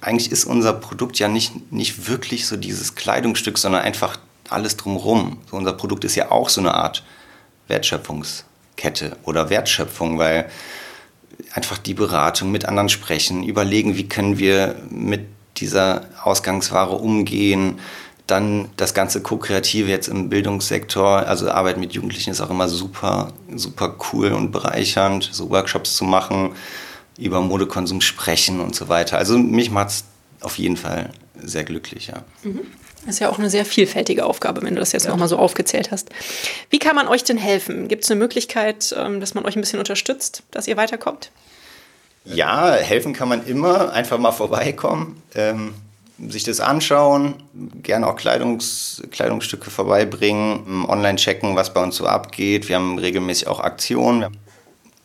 [0.00, 5.38] eigentlich ist unser Produkt ja nicht, nicht wirklich so dieses Kleidungsstück, sondern einfach alles drumherum.
[5.50, 7.04] So unser Produkt ist ja auch so eine Art
[7.68, 10.50] Wertschöpfungskette oder Wertschöpfung, weil
[11.54, 17.78] einfach die Beratung mit anderen sprechen, überlegen, wie können wir mit dieser Ausgangsware umgehen,
[18.32, 23.32] dann das ganze Co-Kreative jetzt im Bildungssektor, also Arbeit mit Jugendlichen ist auch immer super,
[23.54, 26.52] super cool und bereichernd, so Workshops zu machen,
[27.18, 29.18] über Modekonsum sprechen und so weiter.
[29.18, 30.04] Also mich macht es
[30.40, 31.10] auf jeden Fall
[31.42, 32.24] sehr glücklich, ja.
[32.42, 32.60] Mhm.
[33.04, 35.10] Das ist ja auch eine sehr vielfältige Aufgabe, wenn du das jetzt ja.
[35.10, 36.08] nochmal so aufgezählt hast.
[36.70, 37.88] Wie kann man euch denn helfen?
[37.88, 41.32] Gibt es eine Möglichkeit, ähm, dass man euch ein bisschen unterstützt, dass ihr weiterkommt?
[42.24, 43.92] Ja, helfen kann man immer.
[43.92, 45.20] Einfach mal vorbeikommen.
[45.34, 45.74] Ähm,
[46.28, 47.34] sich das anschauen,
[47.82, 52.68] gerne auch Kleidungs, Kleidungsstücke vorbeibringen, online checken, was bei uns so abgeht.
[52.68, 54.36] Wir haben regelmäßig auch Aktionen.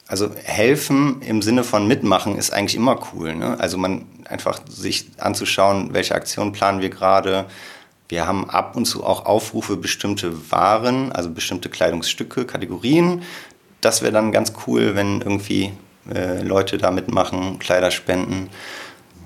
[0.07, 3.35] Also helfen im Sinne von mitmachen ist eigentlich immer cool.
[3.35, 3.59] Ne?
[3.59, 7.45] Also man einfach sich anzuschauen, welche Aktionen planen wir gerade.
[8.07, 13.23] Wir haben ab und zu auch Aufrufe bestimmte Waren, also bestimmte Kleidungsstücke, Kategorien.
[13.81, 15.73] Das wäre dann ganz cool, wenn irgendwie
[16.13, 18.49] äh, Leute da mitmachen, Kleider spenden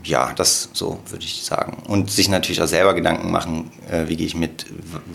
[0.04, 1.84] ja, das so würde ich sagen.
[1.88, 4.66] Und sich natürlich auch selber Gedanken machen, äh, wie gehe ich mit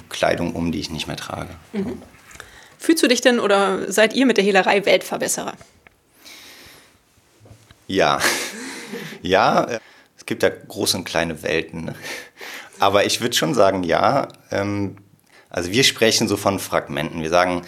[0.08, 1.50] Kleidung um, die ich nicht mehr trage.
[1.72, 2.00] Mhm.
[2.78, 5.54] Fühlst du dich denn oder seid ihr mit der Hehlerei Weltverbesserer?
[7.86, 8.20] Ja,
[9.22, 9.80] ja, äh,
[10.16, 11.86] es gibt ja große und kleine Welten.
[11.86, 11.94] Ne?
[12.78, 14.28] Aber ich würde schon sagen, ja.
[14.50, 14.96] Ähm,
[15.50, 17.22] also wir sprechen so von Fragmenten.
[17.22, 17.62] Wir sagen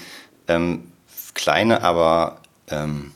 [0.48, 0.92] ähm,
[1.34, 3.12] kleine, aber ähm,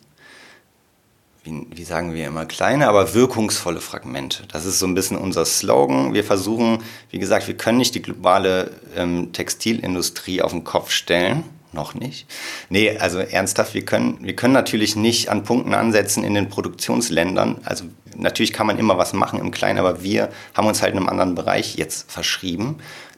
[1.45, 4.45] wie, wie, sagen wir immer, kleine, aber wirkungsvolle Fragmente.
[4.53, 6.15] Das ist so ein bisschen unser Slogan.
[6.15, 6.79] Wir versuchen,
[7.11, 11.45] wie gesagt, wir können nicht die globale ähm, Textilindustrie auf den Kopf stellen.
[11.75, 12.27] Noch nicht.
[12.69, 17.63] Nee, also ernsthaft, wir können, wir können natürlich nicht an Punkten ansetzen in den Produktionsländern.
[17.65, 20.99] Also natürlich kann man immer was machen im Kleinen, aber wir haben uns halt in
[20.99, 22.77] einem anderen Bereich jetzt verschrieben,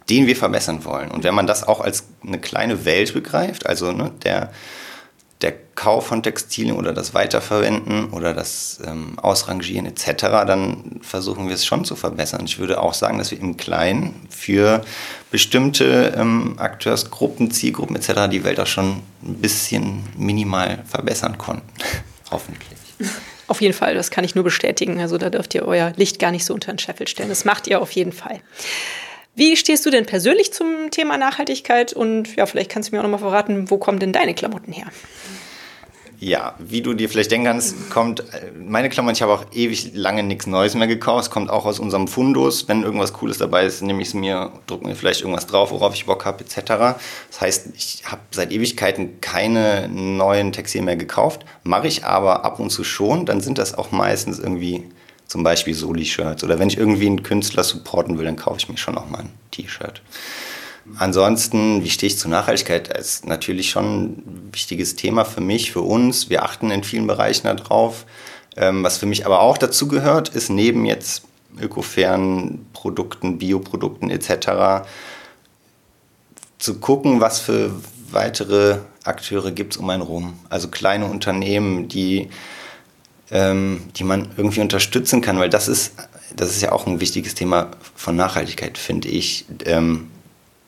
[0.09, 1.11] den wir verbessern wollen.
[1.11, 4.51] Und wenn man das auch als eine kleine Welt begreift, also ne, der der
[5.75, 11.65] Kauf von Textilien oder das Weiterverwenden oder das ähm, Ausrangieren etc., dann versuchen wir es
[11.65, 12.43] schon zu verbessern.
[12.45, 14.83] Ich würde auch sagen, dass wir im Kleinen für
[15.31, 18.29] bestimmte ähm, Akteursgruppen, Zielgruppen etc.
[18.31, 21.69] die Welt auch schon ein bisschen minimal verbessern konnten.
[22.31, 22.79] Hoffentlich.
[23.47, 25.01] Auf jeden Fall, das kann ich nur bestätigen.
[25.01, 27.29] Also da dürft ihr euer Licht gar nicht so unter den Scheffel stellen.
[27.29, 28.41] Das macht ihr auf jeden Fall.
[29.37, 31.93] Wie stehst du denn persönlich zum Thema Nachhaltigkeit?
[31.93, 34.73] Und ja, vielleicht kannst du mir auch noch mal verraten, wo kommen denn deine Klamotten
[34.73, 34.87] her?
[36.25, 39.91] Ja, wie du dir vielleicht denken kannst, kommt äh, meine Klamotten, ich habe auch ewig
[39.93, 41.25] lange nichts Neues mehr gekauft.
[41.25, 42.67] Es kommt auch aus unserem Fundus.
[42.67, 45.93] Wenn irgendwas Cooles dabei ist, nehme ich es mir, drucke mir vielleicht irgendwas drauf, worauf
[45.93, 46.97] ich Bock habe, etc.
[47.29, 51.45] Das heißt, ich habe seit Ewigkeiten keine neuen Textilien mehr gekauft.
[51.63, 53.27] Mache ich aber ab und zu schon.
[53.27, 54.85] Dann sind das auch meistens irgendwie
[55.27, 56.43] zum Beispiel Soli-Shirts.
[56.43, 59.19] Oder wenn ich irgendwie einen Künstler supporten will, dann kaufe ich mir schon auch mal
[59.19, 60.01] ein T-Shirt.
[60.97, 62.95] Ansonsten, wie stehe ich zur Nachhaltigkeit?
[62.95, 66.29] Das ist natürlich schon ein wichtiges Thema für mich, für uns.
[66.29, 68.05] Wir achten in vielen Bereichen darauf.
[68.57, 71.23] Ähm, was für mich aber auch dazu gehört, ist neben jetzt
[71.61, 74.87] ökofairen Produkten, Bioprodukten etc.
[76.59, 77.73] zu gucken, was für
[78.11, 80.39] weitere Akteure gibt es um einen rum.
[80.51, 82.29] Also kleine Unternehmen, die
[83.31, 85.95] ähm, die man irgendwie unterstützen kann, weil das ist,
[86.37, 89.47] das ist ja auch ein wichtiges Thema von Nachhaltigkeit, finde ich.
[89.65, 90.11] Ähm,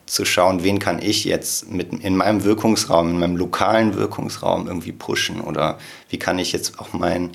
[0.07, 4.93] zu schauen, wen kann ich jetzt mit in meinem Wirkungsraum, in meinem lokalen Wirkungsraum irgendwie
[4.93, 5.77] pushen oder
[6.09, 7.31] wie kann ich jetzt auch mein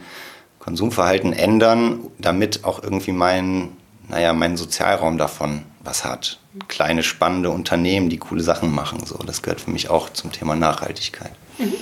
[0.58, 3.72] Konsumverhalten ändern, damit auch irgendwie mein,
[4.08, 6.38] naja, mein Sozialraum davon was hat.
[6.68, 10.56] Kleine spannende Unternehmen, die coole Sachen machen, so das gehört für mich auch zum Thema
[10.56, 11.32] Nachhaltigkeit.
[11.58, 11.74] Mhm.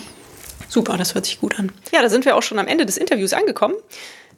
[0.69, 1.73] Super, das hört sich gut an.
[1.93, 3.75] Ja, da sind wir auch schon am Ende des Interviews angekommen.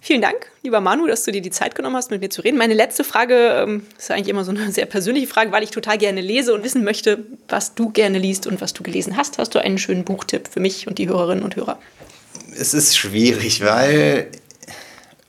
[0.04, 2.58] Vielen Dank, lieber Manu, dass du dir die Zeit genommen hast, mit mir zu reden.
[2.58, 5.96] Meine letzte Frage ähm, ist eigentlich immer so eine sehr persönliche Frage, weil ich total
[5.96, 9.38] gerne lese und wissen möchte, was du gerne liest und was du gelesen hast.
[9.38, 11.78] Hast du einen schönen Buchtipp für mich und die Hörerinnen und Hörer?
[12.52, 14.26] Es ist schwierig, weil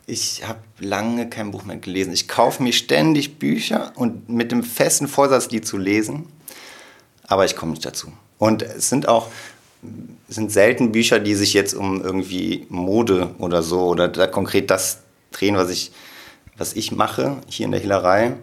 [0.07, 2.12] ich habe lange kein Buch mehr gelesen.
[2.12, 6.25] Ich kaufe mir ständig Bücher und mit dem festen Vorsatz, die zu lesen,
[7.27, 8.12] aber ich komme nicht dazu.
[8.39, 9.27] Und es sind auch
[10.34, 15.00] sind selten Bücher, die sich jetzt um irgendwie Mode oder so oder da konkret das
[15.32, 15.91] drehen, was ich,
[16.58, 18.34] was ich mache hier in der Hehlerei.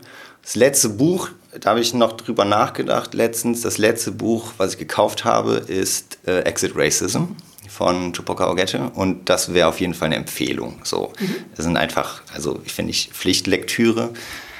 [0.42, 3.62] Das letzte Buch, da habe ich noch drüber nachgedacht letztens.
[3.62, 7.24] Das letzte Buch, was ich gekauft habe, ist äh, Exit Racism
[7.68, 10.80] von Tupoka Ogette und das wäre auf jeden Fall eine Empfehlung.
[10.84, 11.36] So, mhm.
[11.56, 14.10] das sind einfach, also ich finde ich Pflichtlektüre.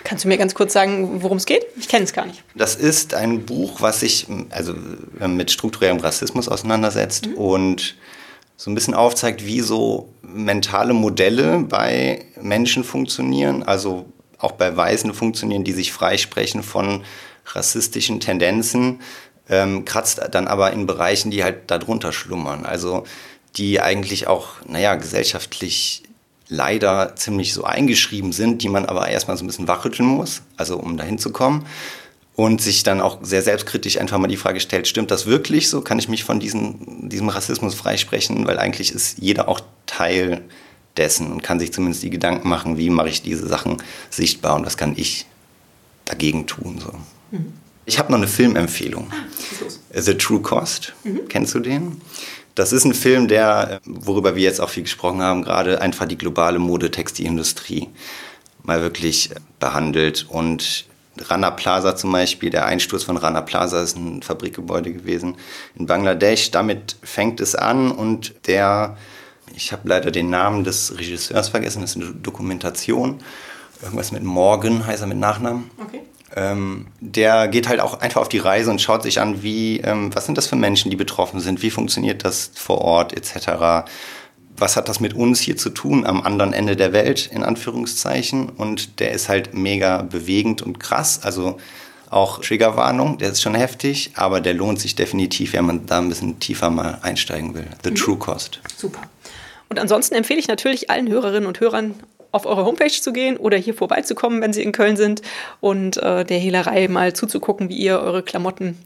[0.05, 1.67] Kannst du mir ganz kurz sagen, worum es geht?
[1.79, 2.43] Ich kenne es gar nicht.
[2.55, 4.75] Das ist ein Buch, was sich also
[5.27, 7.35] mit strukturellem Rassismus auseinandersetzt mhm.
[7.35, 7.97] und
[8.57, 14.07] so ein bisschen aufzeigt, wie so mentale Modelle bei Menschen funktionieren, also
[14.39, 17.05] auch bei Weißen funktionieren, die sich freisprechen von
[17.47, 19.01] rassistischen Tendenzen,
[19.49, 22.65] ähm, kratzt dann aber in Bereichen, die halt darunter schlummern.
[22.65, 23.05] Also
[23.57, 26.03] die eigentlich auch, naja, gesellschaftlich
[26.51, 30.77] leider ziemlich so eingeschrieben sind, die man aber erstmal so ein bisschen wachrütteln muss, also
[30.77, 31.65] um dahin zu kommen.
[32.37, 35.83] Und sich dann auch sehr selbstkritisch einfach mal die Frage stellt, stimmt das wirklich so?
[35.83, 38.47] Kann ich mich von diesem, diesem Rassismus freisprechen?
[38.47, 40.43] Weil eigentlich ist jeder auch Teil
[40.97, 44.65] dessen und kann sich zumindest die Gedanken machen, wie mache ich diese Sachen sichtbar und
[44.65, 45.27] was kann ich
[46.07, 46.81] dagegen tun.
[46.83, 46.93] So.
[47.31, 47.53] Mhm.
[47.85, 49.11] Ich habe noch eine Filmempfehlung.
[49.11, 50.95] Ah, The True Cost.
[51.05, 51.29] Mhm.
[51.29, 52.01] Kennst du den?
[52.55, 56.19] Das ist ein Film, der, worüber wir jetzt auch viel gesprochen haben, gerade einfach die
[56.19, 57.89] globale Modetextilindustrie
[58.63, 60.27] mal wirklich behandelt.
[60.29, 60.87] Und
[61.19, 65.37] Rana Plaza zum Beispiel, der Einsturz von Rana Plaza ist ein Fabrikgebäude gewesen
[65.77, 66.51] in Bangladesch.
[66.51, 68.97] Damit fängt es an und der,
[69.55, 73.21] ich habe leider den Namen des Regisseurs vergessen, das ist eine Dokumentation.
[73.83, 75.71] Irgendwas mit Morgan heißt er mit Nachnamen.
[75.83, 76.03] Okay.
[76.37, 80.15] Ähm, der geht halt auch einfach auf die Reise und schaut sich an, wie, ähm,
[80.15, 83.89] was sind das für Menschen, die betroffen sind, wie funktioniert das vor Ort etc.
[84.57, 88.49] Was hat das mit uns hier zu tun am anderen Ende der Welt, in Anführungszeichen?
[88.49, 91.21] Und der ist halt mega bewegend und krass.
[91.23, 91.59] Also
[92.11, 96.09] auch Triggerwarnung, der ist schon heftig, aber der lohnt sich definitiv, wenn man da ein
[96.09, 97.67] bisschen tiefer mal einsteigen will.
[97.85, 97.95] The mhm.
[97.95, 98.61] True Cost.
[98.77, 99.01] Super.
[99.69, 101.95] Und ansonsten empfehle ich natürlich allen Hörerinnen und Hörern
[102.33, 105.23] auf eure Homepage zu gehen oder hier vorbeizukommen, wenn sie in Köln sind
[105.61, 108.79] und äh, der Hehlerei mal zuzugucken, wie ihr eure Klamotten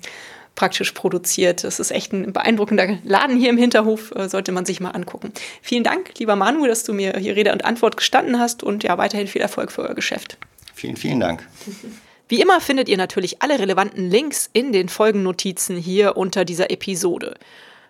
[0.55, 1.65] praktisch produziert.
[1.65, 5.33] Das ist echt ein beeindruckender Laden hier im Hinterhof, äh, sollte man sich mal angucken.
[5.63, 8.99] Vielen Dank, lieber Manu, dass du mir hier Rede und Antwort gestanden hast und ja,
[8.99, 10.39] weiterhin viel Erfolg für euer Geschäft.
[10.75, 11.47] Vielen, vielen Dank.
[12.29, 17.35] Wie immer findet ihr natürlich alle relevanten Links in den Folgennotizen hier unter dieser Episode.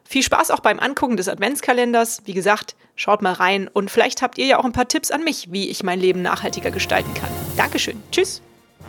[0.07, 2.23] Viel Spaß auch beim Angucken des Adventskalenders.
[2.25, 5.25] Wie gesagt, schaut mal rein und vielleicht habt ihr ja auch ein paar Tipps an
[5.25, 7.31] mich, wie ich mein Leben nachhaltiger gestalten kann.
[7.57, 8.03] Dankeschön.
[8.13, 8.43] Tschüss.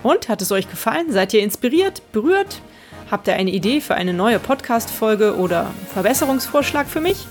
[0.04, 1.12] Und hat es euch gefallen?
[1.12, 2.62] Seid ihr inspiriert, berührt?
[3.10, 7.26] Habt ihr eine Idee für eine neue Podcast-Folge oder Verbesserungsvorschlag für mich?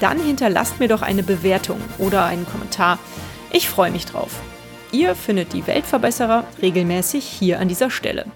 [0.00, 2.98] Dann hinterlasst mir doch eine Bewertung oder einen Kommentar.
[3.52, 4.40] Ich freue mich drauf.
[4.90, 8.26] Ihr findet die Weltverbesserer regelmäßig hier an dieser Stelle.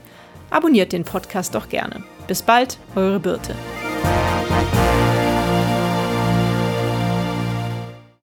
[0.49, 2.05] Abonniert den Podcast doch gerne.
[2.29, 3.55] Bis bald, eure Birte.